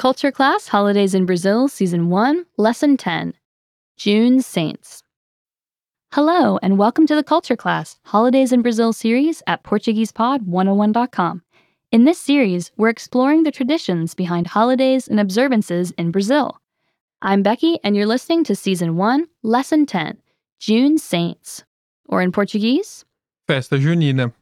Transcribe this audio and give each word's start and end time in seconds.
Culture 0.00 0.32
Class 0.32 0.68
Holidays 0.68 1.14
in 1.14 1.26
Brazil, 1.26 1.68
Season 1.68 2.08
1, 2.08 2.46
Lesson 2.56 2.96
10 2.96 3.34
June 3.98 4.40
Saints. 4.40 5.02
Hello, 6.14 6.58
and 6.62 6.78
welcome 6.78 7.06
to 7.06 7.14
the 7.14 7.22
Culture 7.22 7.54
Class 7.54 7.98
Holidays 8.06 8.50
in 8.50 8.62
Brazil 8.62 8.94
series 8.94 9.42
at 9.46 9.62
PortuguesePod101.com. 9.62 11.42
In 11.92 12.04
this 12.04 12.18
series, 12.18 12.72
we're 12.78 12.88
exploring 12.88 13.42
the 13.42 13.50
traditions 13.50 14.14
behind 14.14 14.46
holidays 14.46 15.06
and 15.06 15.20
observances 15.20 15.90
in 15.98 16.12
Brazil. 16.12 16.62
I'm 17.20 17.42
Becky, 17.42 17.78
and 17.84 17.94
you're 17.94 18.06
listening 18.06 18.42
to 18.44 18.56
Season 18.56 18.96
1, 18.96 19.26
Lesson 19.42 19.84
10 19.84 20.16
June 20.58 20.96
Saints. 20.96 21.64
Or 22.06 22.22
in 22.22 22.32
Portuguese, 22.32 23.04
Festa 23.46 23.76
Junina. 23.76 24.32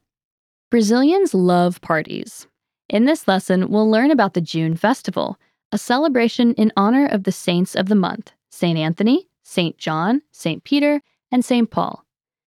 Brazilians 0.71 1.33
love 1.33 1.81
parties. 1.81 2.47
In 2.87 3.03
this 3.03 3.27
lesson, 3.27 3.69
we'll 3.69 3.91
learn 3.91 4.09
about 4.09 4.35
the 4.35 4.41
June 4.41 4.77
Festival, 4.77 5.37
a 5.71 5.77
celebration 5.77 6.53
in 6.53 6.71
honor 6.75 7.05
of 7.05 7.23
the 7.23 7.31
saints 7.31 7.75
of 7.75 7.87
the 7.87 7.95
month 7.95 8.31
St. 8.49 8.77
Anthony, 8.77 9.29
St. 9.43 9.77
John, 9.77 10.21
St. 10.31 10.63
Peter, 10.63 11.01
and 11.31 11.45
St. 11.45 11.69
Paul. 11.69 12.03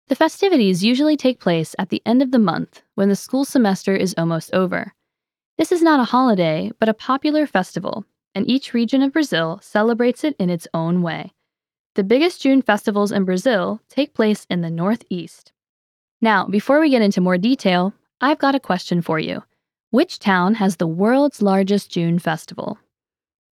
The 0.08 0.14
festivities 0.14 0.84
usually 0.84 1.16
take 1.16 1.40
place 1.40 1.74
at 1.78 1.90
the 1.90 2.02
end 2.06 2.22
of 2.22 2.30
the 2.30 2.38
month 2.38 2.82
when 2.94 3.08
the 3.08 3.16
school 3.16 3.44
semester 3.44 3.94
is 3.94 4.14
almost 4.16 4.54
over. 4.54 4.94
This 5.58 5.72
is 5.72 5.82
not 5.82 6.00
a 6.00 6.04
holiday, 6.04 6.70
but 6.78 6.88
a 6.88 6.94
popular 6.94 7.46
festival, 7.46 8.04
and 8.34 8.48
each 8.48 8.72
region 8.72 9.02
of 9.02 9.12
Brazil 9.12 9.58
celebrates 9.62 10.22
it 10.24 10.36
in 10.38 10.48
its 10.48 10.68
own 10.72 11.02
way. 11.02 11.32
The 11.94 12.04
biggest 12.04 12.40
June 12.40 12.62
festivals 12.62 13.10
in 13.10 13.24
Brazil 13.24 13.80
take 13.88 14.14
place 14.14 14.46
in 14.48 14.60
the 14.60 14.70
Northeast. 14.70 15.52
Now, 16.20 16.46
before 16.46 16.80
we 16.80 16.90
get 16.90 17.02
into 17.02 17.20
more 17.20 17.38
detail, 17.38 17.92
I've 18.20 18.38
got 18.38 18.54
a 18.54 18.60
question 18.60 19.02
for 19.02 19.18
you. 19.18 19.42
Which 19.90 20.18
town 20.18 20.54
has 20.54 20.76
the 20.76 20.86
world's 20.86 21.42
largest 21.42 21.90
June 21.90 22.18
festival? 22.18 22.78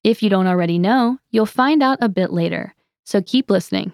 If 0.06 0.22
you 0.22 0.30
don't 0.30 0.46
already 0.46 0.78
know, 0.78 1.18
you'll 1.32 1.46
find 1.46 1.82
out 1.82 1.98
a 2.00 2.08
bit 2.08 2.32
later, 2.32 2.76
so 3.04 3.20
keep 3.20 3.50
listening. 3.50 3.90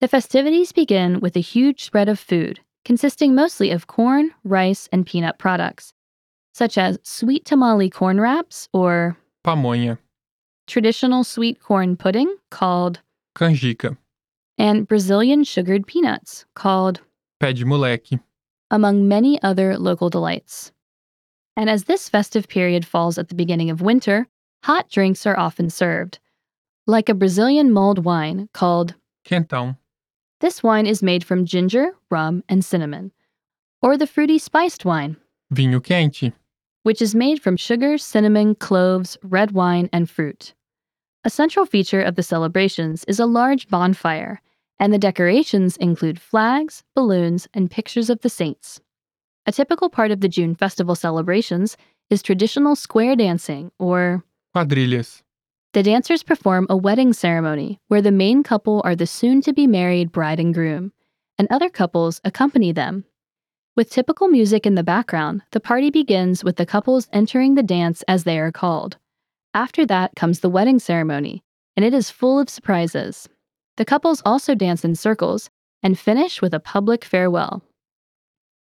The 0.00 0.06
festivities 0.06 0.70
begin 0.70 1.18
with 1.18 1.34
a 1.34 1.40
huge 1.40 1.82
spread 1.82 2.08
of 2.08 2.20
food, 2.20 2.60
consisting 2.84 3.34
mostly 3.34 3.72
of 3.72 3.88
corn, 3.88 4.30
rice, 4.44 4.88
and 4.92 5.04
peanut 5.04 5.36
products, 5.36 5.92
such 6.54 6.78
as 6.78 7.00
sweet 7.02 7.44
tamale 7.44 7.90
corn 7.90 8.20
wraps 8.20 8.68
or 8.72 9.16
Pamonha. 9.44 9.98
traditional 10.68 11.24
sweet 11.24 11.60
corn 11.60 11.96
pudding 11.96 12.32
called 12.52 13.00
Canjica. 13.34 13.96
and 14.58 14.86
Brazilian 14.86 15.42
sugared 15.42 15.88
peanuts 15.88 16.44
called 16.54 17.00
Pé 17.42 17.52
de 17.52 17.64
moleque. 17.64 18.20
among 18.70 19.08
many 19.08 19.42
other 19.42 19.76
local 19.76 20.08
delights. 20.08 20.70
And 21.56 21.68
as 21.68 21.84
this 21.84 22.08
festive 22.08 22.46
period 22.46 22.86
falls 22.86 23.18
at 23.18 23.28
the 23.28 23.34
beginning 23.34 23.70
of 23.70 23.80
winter, 23.80 24.28
hot 24.66 24.90
drinks 24.90 25.24
are 25.26 25.38
often 25.38 25.70
served, 25.70 26.18
like 26.88 27.08
a 27.08 27.14
Brazilian 27.14 27.72
mulled 27.72 28.04
wine 28.04 28.48
called 28.52 28.96
Quentão. 29.24 29.76
This 30.40 30.60
wine 30.60 30.86
is 30.86 31.04
made 31.04 31.22
from 31.22 31.46
ginger, 31.46 31.92
rum, 32.10 32.42
and 32.48 32.64
cinnamon, 32.64 33.12
or 33.80 33.96
the 33.96 34.08
fruity 34.08 34.38
spiced 34.38 34.84
wine, 34.84 35.18
Vinho 35.54 35.78
quente. 35.80 36.32
which 36.82 37.00
is 37.00 37.14
made 37.14 37.40
from 37.40 37.56
sugar, 37.56 37.96
cinnamon, 37.96 38.56
cloves, 38.56 39.16
red 39.22 39.52
wine, 39.52 39.88
and 39.92 40.10
fruit. 40.10 40.52
A 41.22 41.30
central 41.30 41.64
feature 41.64 42.02
of 42.02 42.16
the 42.16 42.24
celebrations 42.24 43.04
is 43.04 43.20
a 43.20 43.26
large 43.40 43.68
bonfire, 43.68 44.42
and 44.80 44.92
the 44.92 44.98
decorations 44.98 45.76
include 45.76 46.20
flags, 46.20 46.82
balloons, 46.92 47.46
and 47.54 47.70
pictures 47.70 48.10
of 48.10 48.20
the 48.22 48.28
saints. 48.28 48.80
A 49.46 49.52
typical 49.52 49.88
part 49.88 50.10
of 50.10 50.22
the 50.22 50.28
June 50.28 50.56
festival 50.56 50.96
celebrations 50.96 51.76
is 52.10 52.20
traditional 52.20 52.74
square 52.74 53.14
dancing, 53.14 53.70
or 53.78 54.24
The 55.74 55.82
dancers 55.82 56.22
perform 56.22 56.66
a 56.70 56.76
wedding 56.78 57.12
ceremony 57.12 57.78
where 57.88 58.00
the 58.00 58.10
main 58.10 58.42
couple 58.42 58.80
are 58.86 58.96
the 58.96 59.06
soon 59.06 59.42
to 59.42 59.52
be 59.52 59.66
married 59.66 60.12
bride 60.12 60.40
and 60.40 60.54
groom, 60.54 60.92
and 61.36 61.46
other 61.50 61.68
couples 61.68 62.22
accompany 62.24 62.72
them. 62.72 63.04
With 63.76 63.90
typical 63.90 64.28
music 64.28 64.64
in 64.64 64.74
the 64.74 64.82
background, 64.82 65.42
the 65.50 65.60
party 65.60 65.90
begins 65.90 66.42
with 66.42 66.56
the 66.56 66.64
couples 66.64 67.06
entering 67.12 67.54
the 67.54 67.62
dance 67.62 68.00
as 68.08 68.24
they 68.24 68.38
are 68.38 68.50
called. 68.50 68.96
After 69.52 69.84
that 69.84 70.16
comes 70.16 70.40
the 70.40 70.48
wedding 70.48 70.78
ceremony, 70.78 71.42
and 71.76 71.84
it 71.84 71.92
is 71.92 72.10
full 72.10 72.38
of 72.38 72.48
surprises. 72.48 73.28
The 73.76 73.84
couples 73.84 74.22
also 74.24 74.54
dance 74.54 74.86
in 74.86 74.94
circles 74.94 75.50
and 75.82 75.98
finish 75.98 76.40
with 76.40 76.54
a 76.54 76.60
public 76.60 77.04
farewell. 77.04 77.62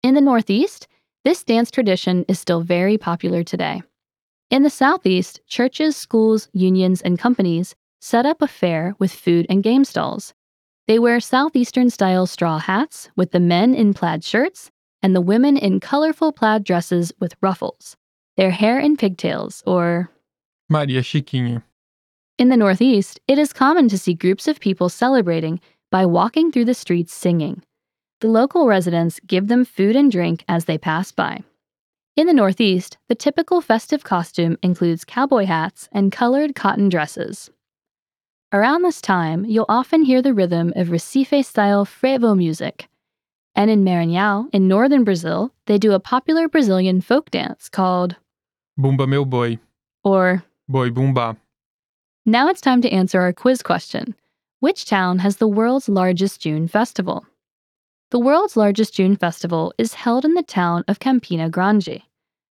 In 0.01 0.15
the 0.15 0.21
Northeast, 0.21 0.87
this 1.23 1.43
dance 1.43 1.69
tradition 1.69 2.25
is 2.27 2.39
still 2.39 2.61
very 2.61 2.97
popular 2.97 3.43
today. 3.43 3.83
In 4.53 4.61
the 4.61 4.69
Southeast, 4.69 5.41
churches, 5.47 5.97
schools, 5.97 6.47
unions, 6.53 7.01
and 7.01 7.17
companies 7.17 7.73
set 7.99 8.27
up 8.27 8.39
a 8.39 8.47
fair 8.47 8.93
with 8.99 9.11
food 9.11 9.47
and 9.49 9.63
game 9.63 9.83
stalls. 9.83 10.35
They 10.85 10.99
wear 10.99 11.19
Southeastern 11.19 11.89
style 11.89 12.27
straw 12.27 12.59
hats, 12.59 13.09
with 13.15 13.31
the 13.31 13.39
men 13.39 13.73
in 13.73 13.95
plaid 13.95 14.23
shirts 14.23 14.69
and 15.01 15.15
the 15.15 15.21
women 15.21 15.57
in 15.57 15.79
colorful 15.79 16.31
plaid 16.31 16.63
dresses 16.63 17.11
with 17.19 17.33
ruffles, 17.41 17.97
their 18.37 18.51
hair 18.51 18.77
in 18.77 18.95
pigtails, 18.95 19.63
or 19.65 20.11
Maria 20.69 21.01
Chiquinha. 21.01 21.63
in 22.37 22.49
the 22.49 22.57
Northeast, 22.57 23.19
it 23.27 23.39
is 23.39 23.53
common 23.53 23.89
to 23.89 23.97
see 23.97 24.13
groups 24.13 24.47
of 24.47 24.59
people 24.59 24.87
celebrating 24.87 25.61
by 25.89 26.05
walking 26.05 26.51
through 26.51 26.65
the 26.65 26.75
streets 26.75 27.11
singing. 27.11 27.63
The 28.19 28.27
local 28.27 28.67
residents 28.67 29.19
give 29.25 29.47
them 29.47 29.65
food 29.65 29.95
and 29.95 30.11
drink 30.11 30.45
as 30.47 30.65
they 30.65 30.77
pass 30.77 31.11
by. 31.11 31.41
In 32.15 32.27
the 32.27 32.33
Northeast, 32.33 32.99
the 33.09 33.15
typical 33.15 33.59
festive 33.59 34.03
costume 34.03 34.55
includes 34.61 35.03
cowboy 35.03 35.45
hats 35.45 35.89
and 35.91 36.11
colored 36.11 36.53
cotton 36.53 36.87
dresses. 36.87 37.49
Around 38.51 38.83
this 38.83 39.01
time, 39.01 39.45
you'll 39.45 39.65
often 39.67 40.03
hear 40.03 40.21
the 40.21 40.33
rhythm 40.33 40.71
of 40.75 40.89
Recife 40.89 41.43
style 41.43 41.87
frevo 41.87 42.37
music. 42.37 42.87
And 43.55 43.71
in 43.71 43.83
Maranhão, 43.83 44.47
in 44.53 44.67
northern 44.67 45.03
Brazil, 45.03 45.51
they 45.65 45.79
do 45.79 45.93
a 45.93 45.99
popular 45.99 46.47
Brazilian 46.47 47.01
folk 47.01 47.31
dance 47.31 47.67
called, 47.67 48.15
Bumba 48.79 49.07
meu 49.07 49.25
boi. 49.25 49.57
or 50.03 50.43
Boi 50.69 50.91
bumbá. 50.91 51.35
Now 52.27 52.47
it's 52.47 52.61
time 52.61 52.83
to 52.83 52.89
answer 52.91 53.21
our 53.21 53.33
quiz 53.33 53.63
question 53.63 54.13
Which 54.59 54.85
town 54.85 55.17
has 55.19 55.37
the 55.37 55.47
world's 55.47 55.89
largest 55.89 56.41
June 56.41 56.67
festival? 56.67 57.25
The 58.13 58.19
world's 58.19 58.55
largest 58.55 58.93
June 58.93 59.15
festival 59.15 59.73
is 59.79 59.95
held 59.95 60.23
in 60.23 60.35
the 60.35 60.43
town 60.43 60.83
of 60.87 60.99
Campina 60.99 61.49
Grande. 61.49 62.03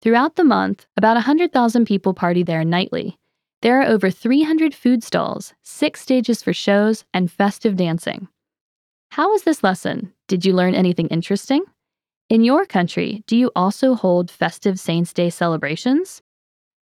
Throughout 0.03 0.37
the 0.37 0.45
month, 0.45 0.85
about 0.99 1.15
100,000 1.15 1.87
people 1.87 2.13
party 2.13 2.43
there 2.43 2.63
nightly. 2.63 3.19
There 3.63 3.81
are 3.81 3.87
over 3.87 4.11
300 4.11 4.75
food 4.75 5.03
stalls, 5.03 5.55
six 5.63 6.03
stages 6.03 6.43
for 6.43 6.53
shows, 6.53 7.07
and 7.15 7.33
festive 7.33 7.75
dancing. 7.75 8.29
How 9.13 9.31
was 9.31 9.45
this 9.45 9.65
lesson? 9.65 10.13
Did 10.29 10.45
you 10.45 10.53
learn 10.53 10.75
anything 10.75 11.07
interesting? 11.07 11.65
In 12.29 12.45
your 12.45 12.67
country, 12.67 13.25
do 13.27 13.35
you 13.35 13.51
also 13.57 13.95
hold 13.95 14.31
festive 14.31 14.79
Saints' 14.79 15.15
Day 15.15 15.31
celebrations? 15.31 16.21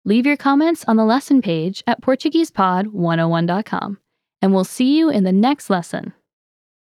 Leave 0.06 0.24
your 0.24 0.38
comments 0.38 0.82
on 0.88 0.96
the 0.96 1.04
lesson 1.04 1.42
page 1.42 1.84
at 1.86 2.00
PortuguesePod101.com, 2.00 3.98
and 4.40 4.54
we'll 4.54 4.64
see 4.64 4.96
you 4.96 5.10
in 5.10 5.24
the 5.24 5.30
next 5.30 5.68
lesson. 5.68 6.14